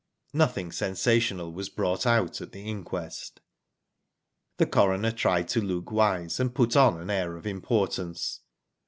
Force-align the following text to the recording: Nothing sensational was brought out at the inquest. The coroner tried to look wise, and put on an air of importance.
Nothing 0.33 0.71
sensational 0.71 1.51
was 1.53 1.69
brought 1.69 2.07
out 2.07 2.41
at 2.41 2.53
the 2.53 2.63
inquest. 2.63 3.39
The 4.57 4.65
coroner 4.65 5.11
tried 5.11 5.47
to 5.49 5.61
look 5.61 5.91
wise, 5.91 6.39
and 6.39 6.55
put 6.55 6.75
on 6.75 6.99
an 6.99 7.11
air 7.11 7.37
of 7.37 7.45
importance. 7.45 8.39